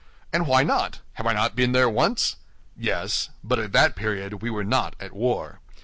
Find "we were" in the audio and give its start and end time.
4.41-4.63